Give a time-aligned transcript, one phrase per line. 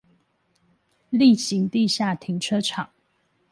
[1.11, 2.89] 力行地下停車場